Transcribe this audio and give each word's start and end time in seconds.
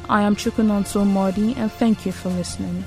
I 0.09 0.23
am 0.23 0.35
Chukunonso 0.35 1.07
Modi 1.07 1.55
and 1.55 1.71
thank 1.71 2.05
you 2.05 2.11
for 2.11 2.27
listening. 2.29 2.83